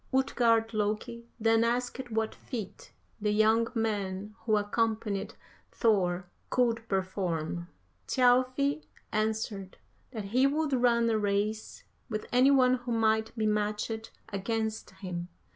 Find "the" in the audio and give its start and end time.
3.21-3.29